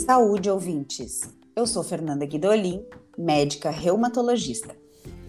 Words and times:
Saúde, 0.00 0.50
ouvintes! 0.50 1.30
Eu 1.54 1.66
sou 1.66 1.84
Fernanda 1.84 2.24
Guidolin, 2.24 2.82
médica 3.18 3.68
reumatologista. 3.68 4.74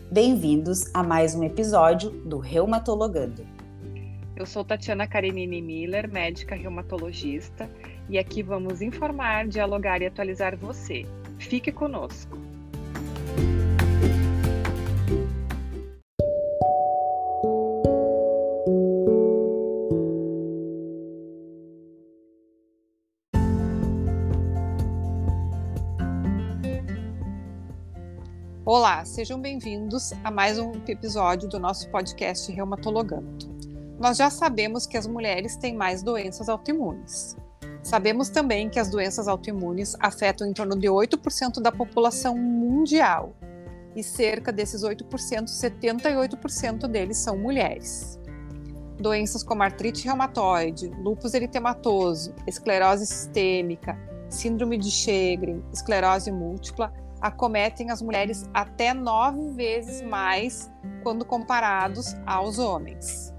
Bem-vindos 0.09 0.89
a 0.93 1.03
mais 1.03 1.35
um 1.35 1.43
episódio 1.43 2.09
do 2.09 2.37
Reumatologando. 2.39 3.45
Eu 4.33 4.45
sou 4.45 4.63
Tatiana 4.63 5.05
Karenini 5.05 5.61
Miller, 5.61 6.09
médica 6.09 6.55
reumatologista, 6.55 7.69
e 8.09 8.17
aqui 8.17 8.41
vamos 8.41 8.81
informar, 8.81 9.45
dialogar 9.45 10.01
e 10.01 10.05
atualizar 10.05 10.57
você. 10.57 11.05
Fique 11.37 11.69
conosco! 11.69 12.50
Olá, 28.73 29.03
sejam 29.03 29.37
bem-vindos 29.37 30.13
a 30.23 30.31
mais 30.31 30.57
um 30.57 30.71
episódio 30.87 31.49
do 31.49 31.59
nosso 31.59 31.89
podcast 31.89 32.49
Reumatologando. 32.53 33.53
Nós 33.99 34.15
já 34.15 34.29
sabemos 34.29 34.87
que 34.87 34.95
as 34.95 35.05
mulheres 35.05 35.57
têm 35.57 35.75
mais 35.75 36.01
doenças 36.01 36.47
autoimunes. 36.47 37.35
Sabemos 37.83 38.29
também 38.29 38.69
que 38.69 38.79
as 38.79 38.89
doenças 38.89 39.27
autoimunes 39.27 39.93
afetam 39.99 40.47
em 40.47 40.53
torno 40.53 40.79
de 40.79 40.87
8% 40.87 41.61
da 41.61 41.69
população 41.69 42.37
mundial. 42.37 43.35
E 43.93 44.01
cerca 44.01 44.53
desses 44.53 44.83
8%, 44.83 45.03
78% 45.49 46.87
deles 46.87 47.17
são 47.17 47.37
mulheres. 47.37 48.17
Doenças 48.97 49.43
como 49.43 49.63
artrite 49.63 50.05
reumatoide, 50.05 50.87
lúpus 51.03 51.33
eritematoso, 51.33 52.33
esclerose 52.47 53.05
sistêmica, 53.05 53.99
síndrome 54.29 54.77
de 54.77 54.89
Sjögren, 54.89 55.61
esclerose 55.73 56.31
múltipla 56.31 57.01
acometem 57.21 57.91
as 57.91 58.01
mulheres 58.01 58.49
até 58.53 58.93
nove 58.93 59.51
vezes 59.51 60.01
mais 60.01 60.71
quando 61.03 61.23
comparados 61.23 62.15
aos 62.25 62.57
homens. 62.57 63.33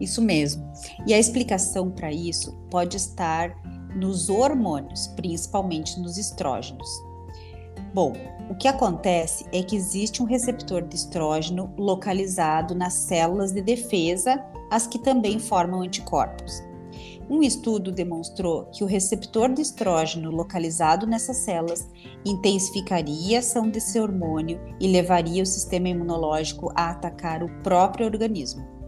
Isso 0.00 0.22
mesmo. 0.22 0.70
E 1.06 1.14
a 1.14 1.18
explicação 1.18 1.90
para 1.90 2.12
isso 2.12 2.52
pode 2.70 2.96
estar 2.96 3.56
nos 3.96 4.28
hormônios, 4.28 5.08
principalmente 5.08 5.98
nos 5.98 6.18
estrógenos. 6.18 6.88
Bom, 7.92 8.12
o 8.50 8.54
que 8.54 8.68
acontece 8.68 9.46
é 9.52 9.62
que 9.62 9.74
existe 9.74 10.22
um 10.22 10.26
receptor 10.26 10.82
de 10.82 10.94
estrógeno 10.94 11.72
localizado 11.76 12.74
nas 12.74 12.92
células 12.94 13.50
de 13.50 13.62
defesa, 13.62 14.44
as 14.70 14.86
que 14.86 14.98
também 14.98 15.38
formam 15.38 15.80
anticorpos. 15.80 16.62
Um 17.28 17.42
estudo 17.42 17.92
demonstrou 17.92 18.66
que 18.66 18.82
o 18.82 18.86
receptor 18.86 19.52
de 19.52 19.62
estrógeno 19.62 20.30
localizado 20.30 21.06
nessas 21.06 21.38
células 21.38 21.88
intensificaria 22.24 23.38
a 23.38 23.40
ação 23.40 23.68
desse 23.68 24.00
hormônio 24.00 24.60
e 24.80 24.88
levaria 24.88 25.42
o 25.42 25.46
sistema 25.46 25.88
imunológico 25.88 26.72
a 26.74 26.90
atacar 26.90 27.42
o 27.42 27.62
próprio 27.62 28.06
organismo. 28.06 28.78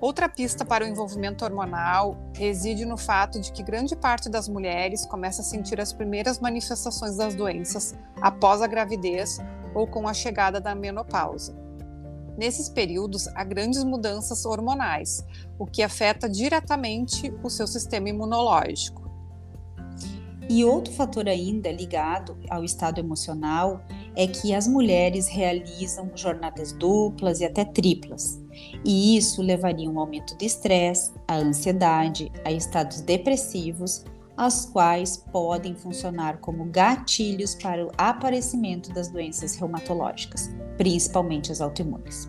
Outra 0.00 0.28
pista 0.28 0.64
para 0.64 0.84
o 0.84 0.88
envolvimento 0.88 1.44
hormonal 1.44 2.18
reside 2.34 2.84
no 2.84 2.98
fato 2.98 3.40
de 3.40 3.50
que 3.50 3.62
grande 3.62 3.96
parte 3.96 4.28
das 4.28 4.48
mulheres 4.48 5.06
começa 5.06 5.40
a 5.40 5.44
sentir 5.44 5.80
as 5.80 5.92
primeiras 5.92 6.38
manifestações 6.38 7.16
das 7.16 7.34
doenças 7.34 7.94
após 8.20 8.60
a 8.60 8.66
gravidez 8.66 9.38
ou 9.74 9.86
com 9.86 10.06
a 10.06 10.12
chegada 10.14 10.60
da 10.60 10.74
menopausa. 10.74 11.65
Nesses 12.36 12.68
períodos, 12.68 13.26
há 13.28 13.42
grandes 13.44 13.82
mudanças 13.82 14.44
hormonais, 14.44 15.24
o 15.58 15.66
que 15.66 15.82
afeta 15.82 16.28
diretamente 16.28 17.32
o 17.42 17.48
seu 17.48 17.66
sistema 17.66 18.08
imunológico. 18.08 19.06
E 20.48 20.64
outro 20.64 20.92
fator 20.92 21.28
ainda 21.28 21.72
ligado 21.72 22.36
ao 22.48 22.62
estado 22.62 23.00
emocional 23.00 23.80
é 24.14 24.26
que 24.28 24.54
as 24.54 24.68
mulheres 24.68 25.26
realizam 25.26 26.10
jornadas 26.14 26.72
duplas 26.72 27.40
e 27.40 27.44
até 27.44 27.64
triplas. 27.64 28.40
E 28.84 29.16
isso 29.16 29.42
levaria 29.42 29.88
a 29.88 29.92
um 29.92 29.98
aumento 29.98 30.36
do 30.36 30.44
estresse, 30.44 31.12
a 31.26 31.36
ansiedade, 31.36 32.30
a 32.44 32.52
estados 32.52 33.00
depressivos, 33.00 34.04
as 34.36 34.66
quais 34.66 35.16
podem 35.16 35.74
funcionar 35.74 36.38
como 36.38 36.66
gatilhos 36.66 37.54
para 37.54 37.86
o 37.86 37.90
aparecimento 37.96 38.92
das 38.92 39.08
doenças 39.08 39.56
reumatológicas, 39.56 40.50
principalmente 40.76 41.50
as 41.50 41.60
autoimunes. 41.60 42.28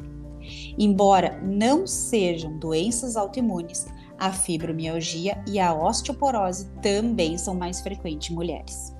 Embora 0.77 1.39
não 1.41 1.85
sejam 1.85 2.57
doenças 2.57 3.15
autoimunes, 3.15 3.87
a 4.17 4.31
fibromialgia 4.31 5.43
e 5.47 5.59
a 5.59 5.73
osteoporose 5.73 6.69
também 6.81 7.37
são 7.37 7.53
mais 7.53 7.81
frequentes 7.81 8.31
em 8.31 8.35
mulheres. 8.35 8.95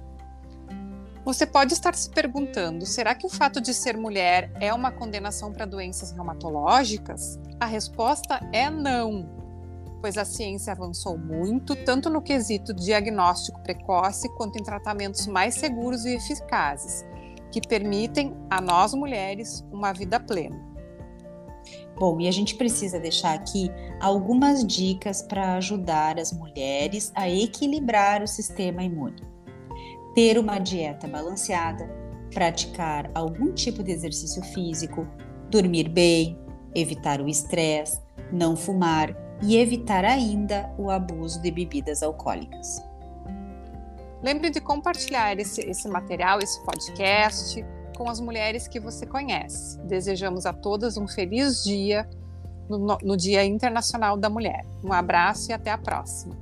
Você 1.23 1.45
pode 1.45 1.73
estar 1.73 1.93
se 1.95 2.09
perguntando: 2.09 2.85
será 2.85 3.13
que 3.13 3.25
o 3.25 3.29
fato 3.29 3.59
de 3.59 3.73
ser 3.73 3.97
mulher 3.97 4.51
é 4.61 4.73
uma 4.73 4.91
condenação 4.91 5.51
para 5.51 5.65
doenças 5.65 6.11
reumatológicas? 6.11 7.39
A 7.59 7.65
resposta 7.65 8.39
é 8.53 8.69
não 8.69 9.36
pois 10.01 10.17
a 10.17 10.25
ciência 10.25 10.73
avançou 10.73 11.17
muito, 11.17 11.75
tanto 11.83 12.09
no 12.09 12.21
quesito 12.21 12.73
diagnóstico 12.73 13.61
precoce 13.61 14.29
quanto 14.35 14.57
em 14.57 14.63
tratamentos 14.63 15.27
mais 15.27 15.55
seguros 15.55 16.05
e 16.05 16.15
eficazes, 16.15 17.05
que 17.51 17.61
permitem 17.67 18.35
a 18.49 18.61
nós 18.61 18.93
mulheres 18.93 19.65
uma 19.71 19.93
vida 19.93 20.19
plena. 20.19 20.67
Bom, 21.99 22.19
e 22.21 22.27
a 22.27 22.31
gente 22.31 22.55
precisa 22.55 22.99
deixar 22.99 23.33
aqui 23.33 23.71
algumas 23.99 24.65
dicas 24.65 25.23
para 25.23 25.55
ajudar 25.55 26.19
as 26.19 26.31
mulheres 26.31 27.11
a 27.15 27.27
equilibrar 27.27 28.21
o 28.21 28.27
sistema 28.27 28.83
imune. 28.83 29.21
Ter 30.13 30.37
uma 30.37 30.59
dieta 30.59 31.07
balanceada, 31.07 31.89
praticar 32.31 33.09
algum 33.15 33.51
tipo 33.51 33.83
de 33.83 33.91
exercício 33.91 34.43
físico, 34.43 35.07
dormir 35.49 35.89
bem, 35.89 36.37
evitar 36.75 37.19
o 37.19 37.27
estresse, 37.27 37.99
não 38.31 38.55
fumar 38.55 39.26
e 39.41 39.57
evitar 39.57 40.03
ainda 40.03 40.71
o 40.77 40.89
abuso 40.89 41.41
de 41.41 41.51
bebidas 41.51 42.01
alcoólicas. 42.01 42.83
Lembre 44.21 44.49
de 44.49 44.59
compartilhar 44.59 45.37
esse, 45.39 45.61
esse 45.61 45.87
material, 45.87 46.39
esse 46.39 46.63
podcast, 46.65 47.63
com 47.95 48.09
as 48.09 48.19
mulheres 48.19 48.67
que 48.67 48.79
você 48.79 49.05
conhece. 49.05 49.79
Desejamos 49.81 50.45
a 50.45 50.53
todas 50.53 50.97
um 50.97 51.07
feliz 51.07 51.63
dia 51.63 52.07
no, 52.69 52.97
no 53.01 53.17
Dia 53.17 53.45
Internacional 53.45 54.17
da 54.17 54.29
Mulher. 54.29 54.65
Um 54.83 54.91
abraço 54.91 55.51
e 55.51 55.53
até 55.53 55.71
a 55.71 55.77
próxima. 55.77 56.35